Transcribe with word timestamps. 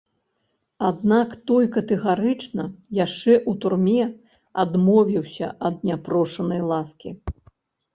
Аднак 0.87 1.29
той 1.51 1.65
катэгарычна, 1.75 2.65
яшчэ 3.05 3.33
ў 3.39 3.51
турме, 3.61 4.03
адмовіўся 4.67 5.55
ад 5.71 5.75
няпрошанай 5.93 6.61
ласкі. 6.75 7.19